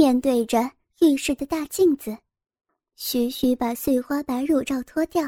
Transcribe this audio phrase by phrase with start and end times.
[0.00, 0.58] 面对着
[1.02, 2.16] 浴室的大镜子，
[2.96, 5.22] 徐徐把碎花白乳罩脱掉，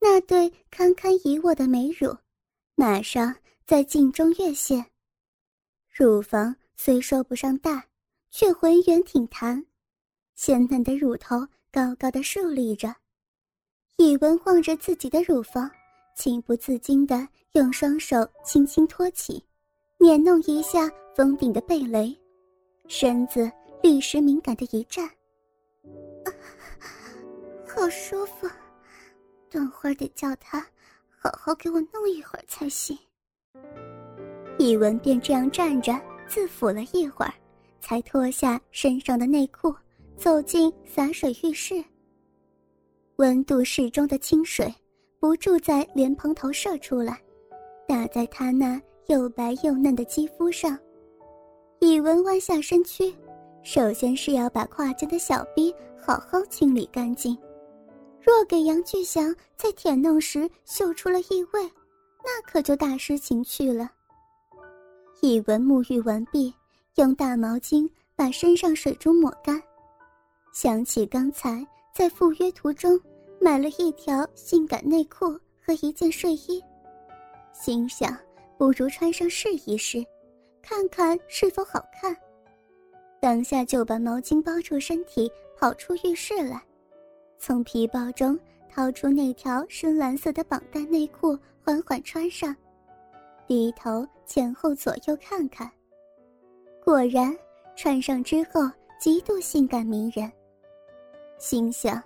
[0.00, 2.12] 那对堪堪一握的美乳，
[2.74, 3.32] 马上
[3.64, 4.84] 在镜中跃现。
[5.88, 7.86] 乳房虽说不上大，
[8.32, 9.64] 却浑圆挺弹，
[10.34, 12.92] 鲜嫩的乳头高高的竖立着。
[13.98, 15.70] 以文望着自己的乳房，
[16.16, 19.40] 情不自禁地用双手轻轻托起，
[19.98, 22.12] 捻弄一下峰顶的蓓蕾，
[22.88, 23.48] 身子。
[23.82, 25.04] 立时敏感的一颤，
[26.24, 26.28] 啊，
[27.66, 28.48] 好舒服，
[29.48, 30.60] 等会儿得叫他
[31.08, 32.98] 好好给我弄一会儿才行。
[34.58, 35.92] 一文便这样站着
[36.26, 37.32] 自抚了一会儿，
[37.80, 39.74] 才脱下身上的内裤，
[40.16, 41.84] 走进洒水浴室。
[43.16, 44.74] 温度适中的清水
[45.20, 47.20] 不住在莲蓬头射出来，
[47.86, 50.78] 打在他那又白又嫩的肌肤上。
[51.80, 53.14] 以文弯下身躯。
[53.66, 57.36] 首先是要把胯间的小逼好好清理干净，
[58.22, 61.60] 若给杨巨祥在舔弄时嗅出了异味，
[62.24, 63.90] 那可就大失情趣了。
[65.20, 66.54] 一文沐浴完毕，
[66.94, 69.60] 用大毛巾把身上水珠抹干，
[70.52, 72.96] 想起刚才在赴约途中
[73.40, 76.62] 买了一条性感内裤和一件睡衣，
[77.52, 78.16] 心想
[78.56, 80.06] 不如穿上试一试，
[80.62, 82.16] 看看是否好看。
[83.26, 86.62] 当下就把毛巾包住身体，跑出浴室来，
[87.40, 88.38] 从皮包中
[88.72, 92.54] 掏出那条深蓝色的绑带内裤，缓缓穿上，
[93.44, 95.68] 低头前后左右看看，
[96.84, 97.36] 果然
[97.74, 98.60] 穿上之后
[98.96, 100.30] 极度性感迷人。
[101.36, 102.00] 心想，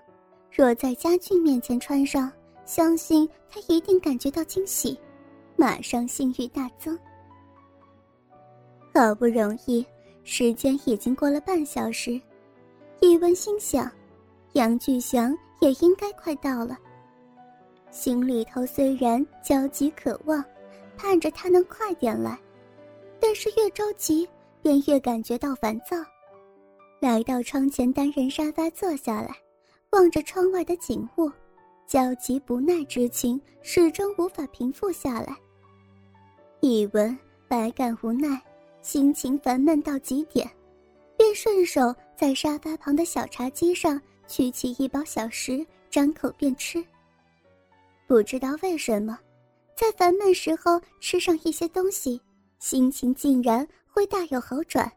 [0.50, 2.32] 若在家俊面前穿上，
[2.64, 4.98] 相信他一定感觉到惊喜，
[5.54, 6.98] 马上性欲大增。
[8.94, 9.84] 好不容易。
[10.32, 12.18] 时间已经过了半小时，
[13.00, 13.90] 一文心想，
[14.52, 16.78] 杨巨祥也应该快到了。
[17.90, 20.42] 心里头虽然焦急渴望，
[20.96, 22.38] 盼着他能快点来，
[23.18, 24.26] 但是越着急
[24.62, 25.96] 便越感觉到烦躁。
[27.00, 29.34] 来到窗前单人沙发坐下来，
[29.90, 31.28] 望着窗外的景物，
[31.88, 35.36] 焦急不耐之情始终无法平复下来。
[36.60, 37.18] 一文
[37.48, 38.40] 百感无奈。
[38.82, 40.48] 心情烦闷到极点，
[41.16, 46.84] 便顺手在沙发旁的小茶几上取起一包小食，张口便吃。
[48.06, 49.18] 不知道为什么，
[49.76, 52.20] 在烦闷时候吃上一些东西，
[52.58, 54.90] 心情竟然会大有好转，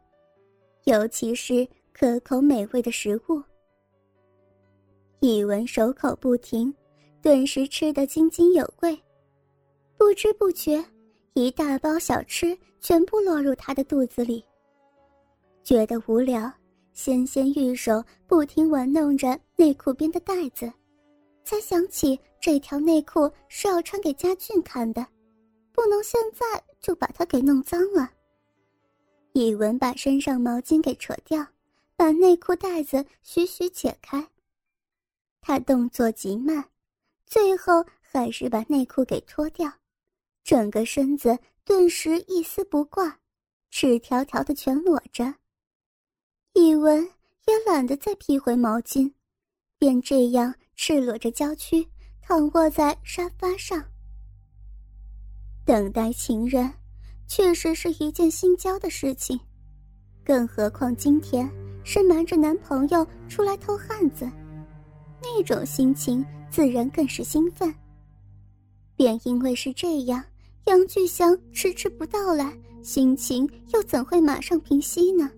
[0.85, 3.41] 尤其是可口美味的食物。
[5.19, 6.73] 一闻手口不停，
[7.21, 8.97] 顿时吃得津津有味，
[9.97, 10.83] 不知不觉。
[11.35, 14.44] 一大包小吃全部落入他的肚子里。
[15.63, 16.51] 觉得无聊，
[16.91, 20.69] 纤纤玉手不停玩弄着内裤边的带子，
[21.45, 25.07] 才想起这条内裤是要穿给家俊看的，
[25.71, 28.11] 不能现在就把它给弄脏了。
[29.31, 31.47] 以文把身上毛巾给扯掉，
[31.95, 34.27] 把内裤带子徐徐解开。
[35.39, 36.63] 他动作极慢，
[37.25, 39.71] 最后还是把内裤给脱掉。
[40.44, 43.19] 整个身子顿时一丝不挂，
[43.69, 45.34] 赤条条的全裸着。
[46.53, 47.01] 以文
[47.47, 49.12] 也懒得再披回毛巾，
[49.78, 51.88] 便这样赤裸着娇躯
[52.22, 53.84] 躺卧在沙发上。
[55.66, 56.72] 等待情人，
[57.28, 59.40] 确实是一件心焦的事情，
[60.24, 61.50] 更何况今天
[61.85, 64.30] 是瞒着男朋友出来偷汉子，
[65.22, 67.74] 那种心情自然更是兴奋。
[68.97, 70.22] 便因为是这样。
[70.66, 75.29] 杨巨祥迟迟不到来，心情又怎会马上平息呢？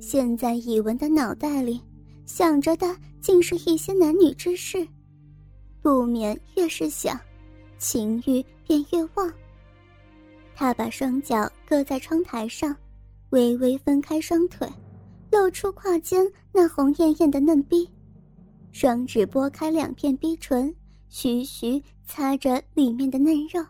[0.00, 1.78] 现在以文的脑袋里
[2.24, 4.86] 想着的竟是一些男女之事，
[5.82, 7.20] 不免越是想，
[7.76, 9.30] 情欲便越旺。
[10.54, 12.74] 他把双脚搁在窗台上，
[13.30, 14.66] 微微分开双腿，
[15.30, 17.86] 露出胯间那红艳艳的嫩逼，
[18.72, 20.74] 双指拨开两片逼唇，
[21.10, 23.62] 徐徐擦着里面的嫩肉。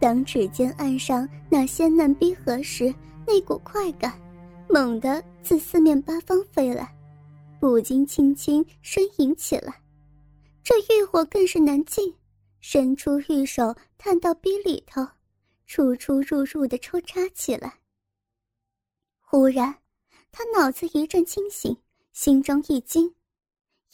[0.00, 2.92] 当指尖按上那鲜嫩逼合时，
[3.26, 4.18] 那股快感
[4.66, 6.96] 猛地自四面八方飞来，
[7.60, 9.82] 不禁轻轻呻吟起来。
[10.64, 12.14] 这欲火更是难禁，
[12.60, 15.06] 伸出玉手探到逼里头，
[15.66, 17.74] 出出入入的抽插起来。
[19.20, 19.74] 忽然，
[20.32, 21.76] 他脑子一阵清醒，
[22.12, 23.14] 心中一惊：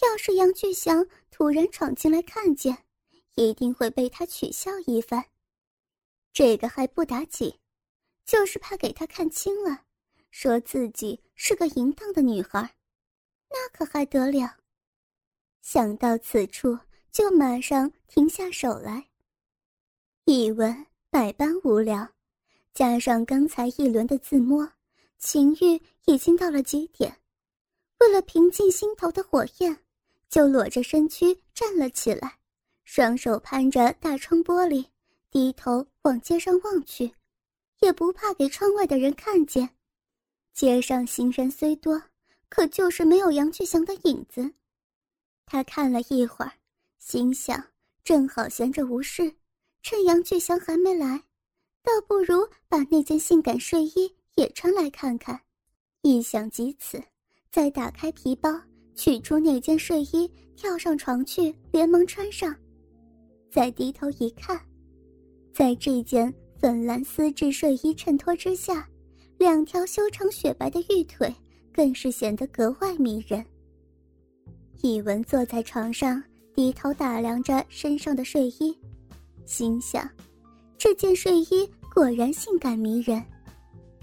[0.02, 2.78] 要是杨巨祥突然闯进来看见，
[3.34, 5.24] 一定会被他取笑一番。
[6.36, 7.58] 这个还不打紧，
[8.26, 9.84] 就是怕给他看清了，
[10.30, 12.76] 说自己是个淫荡的女孩，
[13.48, 14.58] 那可还得了？
[15.62, 16.78] 想到此处，
[17.10, 19.06] 就马上停下手来。
[20.26, 22.06] 一文百般无聊，
[22.74, 24.70] 加上刚才一轮的自摸，
[25.16, 27.18] 情欲已经到了极点。
[28.00, 29.74] 为了平静心头的火焰，
[30.28, 32.38] 就裸着身躯站了起来，
[32.84, 34.84] 双手攀着大窗玻璃，
[35.36, 37.12] 低头往街上望去，
[37.82, 39.68] 也不怕给窗外的人看见。
[40.54, 42.02] 街上行人虽多，
[42.48, 44.50] 可就是没有杨巨祥的影子。
[45.44, 46.52] 他看了一会儿，
[46.98, 47.62] 心想：
[48.02, 49.30] 正好闲着无事，
[49.82, 51.22] 趁杨巨祥还没来，
[51.82, 55.38] 倒不如把那件性感睡衣也穿来看看。
[56.00, 56.98] 一想及此，
[57.50, 58.58] 再打开皮包，
[58.94, 62.56] 取出那件睡衣，跳上床去，连忙穿上。
[63.50, 64.58] 再低头一看，
[65.56, 68.86] 在这件粉蓝丝质睡衣衬托之下。
[69.38, 71.34] 两条修长雪白的玉腿，
[71.72, 73.42] 更是显得格外迷人。
[74.82, 76.22] 一文坐在床上，
[76.54, 78.78] 低头打量着身上的睡衣，
[79.46, 80.06] 心想：
[80.76, 83.22] 这件睡衣果然性感迷人。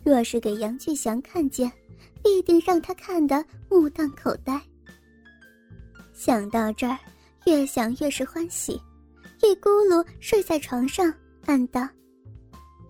[0.04, 1.72] 若是给杨巨祥看见，
[2.24, 4.60] 必定让他看得目瞪口呆。
[6.16, 6.98] 想到这儿，
[7.46, 8.74] 越想越是欢喜，
[9.44, 11.12] 一咕噜睡在床上，
[11.46, 11.88] 暗道。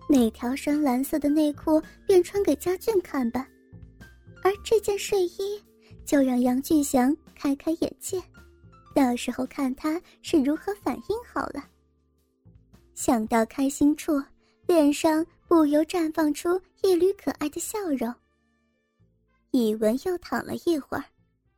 [0.08, 3.48] 那条深蓝色的内裤便穿给家俊看吧，
[4.42, 5.62] 而这件睡衣
[6.04, 8.22] 就让杨俊祥开开眼界，
[8.94, 11.64] 到时候看他是如何反应好了。
[12.94, 14.22] 想到开心处，
[14.66, 18.14] 脸上不由绽放出一缕可爱的笑容。
[19.50, 21.04] 以文又躺了一会儿，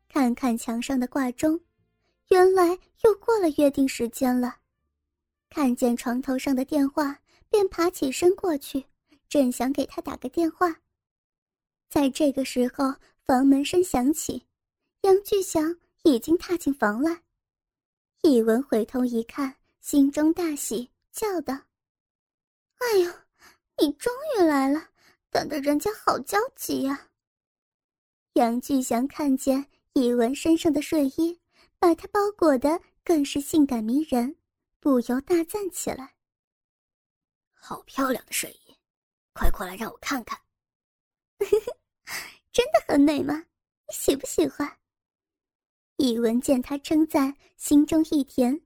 [0.09, 1.59] 看看墙上的挂钟，
[2.29, 2.69] 原来
[3.05, 4.55] 又过了约定时间了。
[5.49, 7.19] 看见床头上的电话。
[7.49, 8.85] 便爬起身过去，
[9.29, 10.77] 正想给他打个电话。
[11.89, 12.93] 在这个时候，
[13.25, 14.45] 房门声响起，
[15.03, 17.23] 杨巨祥已经踏进房来。
[18.23, 21.55] 一文回头一看，心中大喜，叫道
[22.79, 23.13] ：“哎呦，
[23.79, 24.91] 你终于来了，
[25.31, 27.09] 等得人家好焦急呀！”
[28.35, 29.65] 杨巨祥看见
[29.95, 31.41] 一文身上的睡衣，
[31.79, 34.37] 把他包裹的更是性感迷人，
[34.81, 36.15] 不由大赞起来。
[37.53, 38.77] 好漂亮的睡衣，
[39.33, 40.41] 快过来让我看看。
[42.53, 43.35] 真的很美吗？
[43.89, 44.79] 你喜不喜欢？
[45.97, 48.61] 一文见他称赞，心中一甜，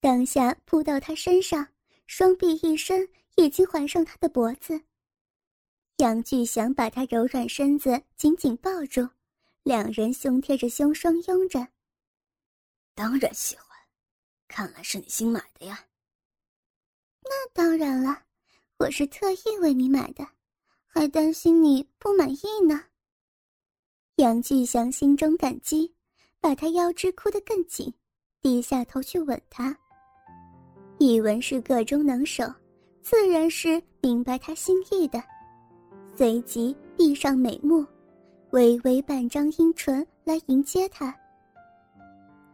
[0.00, 1.66] 当下扑到他身上，
[2.06, 4.80] 双臂一伸，已经环上他的脖子。
[5.96, 9.08] 杨巨祥把他柔软身子紧紧抱住，
[9.62, 11.66] 两人胸贴着胸，双拥着。
[12.94, 13.65] 当然喜欢，
[14.48, 15.84] 看来是你新买的呀。
[17.22, 18.22] 那当然了。
[18.78, 20.22] 我是特意为你买的，
[20.86, 22.78] 还担心你不满意呢。
[24.16, 25.90] 杨巨祥心中感激，
[26.40, 27.90] 把他腰肢箍得更紧，
[28.42, 29.74] 低下头去吻他。
[30.98, 32.44] 以文是个中能手，
[33.02, 35.24] 自然是明白他心意的，
[36.14, 37.82] 随即闭上美目，
[38.50, 41.18] 微微半张阴唇来迎接他。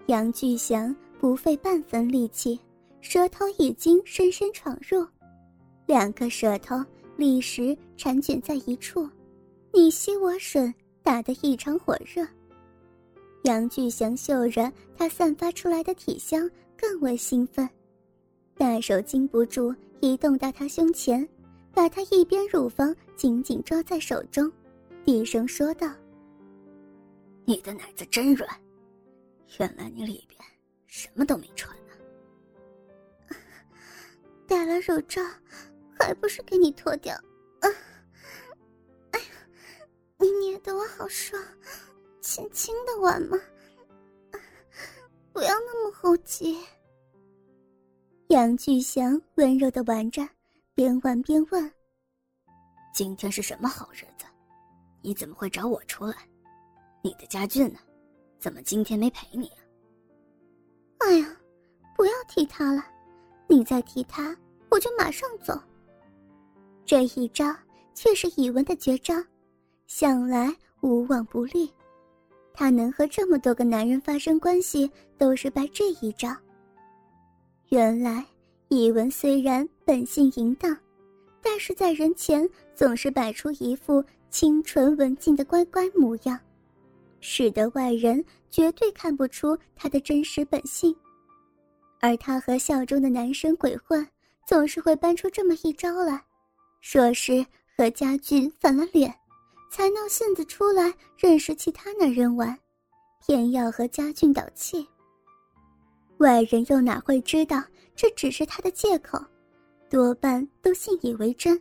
[0.06, 2.58] 杨巨祥不费半分力气，
[3.00, 5.06] 舌头已经深深闯入。
[5.86, 6.84] 两个舌头
[7.16, 9.08] 立时缠卷在一处，
[9.72, 12.26] 你吸我吮，打得异常火热。
[13.44, 17.70] 杨巨祥嗅着他散发出来的体香，更为兴奋，
[18.56, 21.26] 大手禁不住移动到他胸前，
[21.72, 24.50] 把他一边乳房紧紧抓在手中，
[25.04, 25.88] 低声说道
[27.46, 28.50] ：“你的奶子真软，
[29.60, 30.40] 原来你里边
[30.94, 33.34] 什么都没穿呢。
[34.46, 35.22] 戴了手罩。”
[35.98, 37.14] 还不是给你脱掉，
[37.60, 37.70] 哎
[39.20, 39.26] 呀，
[40.18, 41.40] 你捏得我好爽，
[42.20, 43.38] 轻轻的玩嘛，
[45.32, 46.58] 不要那么猴急。
[48.30, 50.28] 杨巨祥温柔的玩着，
[50.74, 51.72] 边玩边问
[52.92, 54.26] ：“今天是什么好日子？
[55.02, 56.16] 你怎么会找我出来？
[57.00, 57.78] 你的家俊呢？
[58.40, 59.48] 怎么今天没陪你？”
[61.04, 61.36] 哎呀，
[61.96, 62.84] 不要提他了，
[63.48, 64.34] 你再提他，
[64.70, 65.60] 我就马上走。
[66.84, 67.54] 这一招
[67.94, 69.14] 却是以文的绝招，
[69.86, 71.72] 向来无往不利。
[72.54, 76.36] 他能和这么多个男人发生关系，都是拜这一招。
[77.70, 78.24] 原来
[78.68, 80.76] 以文虽然本性淫荡，
[81.42, 86.38] 但是在人前总是摆出一副清纯文静的乖乖模样，
[87.22, 90.94] 使得外人绝对看不出他的真实本性。
[92.00, 94.06] 而他和校中的男生鬼混，
[94.46, 96.22] 总是会搬出这么一招来。
[96.80, 97.46] 说是
[97.78, 99.14] 和家俊翻了脸，
[99.70, 102.58] 才闹性子出来认识其他男人玩，
[103.24, 104.86] 偏要和家俊导气。
[106.18, 107.62] 外人又哪会知道
[107.94, 109.16] 这只是他的借口，
[109.88, 111.60] 多半都信以为真，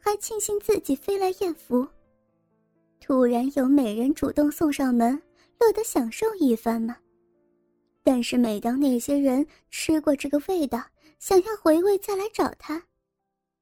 [0.00, 1.86] 还庆幸自己飞来艳福。
[3.06, 5.16] 突然有美人主动送上门，
[5.60, 6.96] 乐得享受一番吗？
[8.02, 10.82] 但是每当那些人吃过这个味道，
[11.20, 12.82] 想要回味再来找他，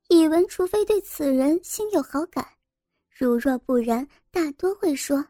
[0.08, 2.42] 以文除非对此人心有好感。
[3.10, 5.22] 如若不然，大多会说：“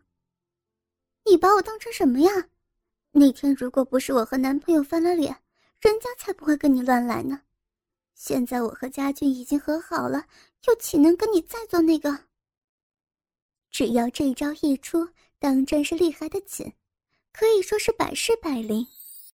[1.27, 2.31] 你把我当成什么呀？
[3.11, 5.37] 那天如果不是我和男朋友翻了脸，
[5.81, 7.41] 人家才不会跟你乱来呢。
[8.15, 10.25] 现在我和家俊已经和好了，
[10.69, 12.17] 又岂能跟你再做那个？
[13.75, 15.09] 只要这招一出，
[15.41, 16.75] 当真是厉害的紧，
[17.33, 18.87] 可以说是百试百灵。”